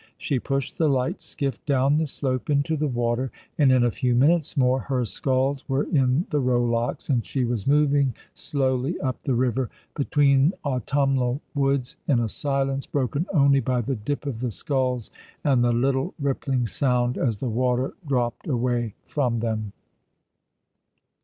[0.17, 4.15] She pushed the light skiff down the elope into the water, and in a few
[4.15, 9.35] minutes more her sculls were in the rowlocks and she was moving slowly up the
[9.35, 15.11] river, between autumnal woods, in a silence broken only by the dip of the sculls
[15.43, 19.71] and the little rippling sound as the water dropped away from them.